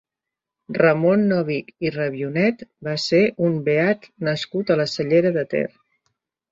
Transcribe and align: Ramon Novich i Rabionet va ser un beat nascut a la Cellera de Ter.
Ramon 0.77 1.25
Novich 1.31 1.69
i 1.87 1.93
Rabionet 1.97 2.65
va 2.89 2.97
ser 3.07 3.23
un 3.51 3.61
beat 3.71 4.13
nascut 4.31 4.75
a 4.77 4.83
la 4.83 4.93
Cellera 4.97 5.39
de 5.39 5.47
Ter. 5.55 5.67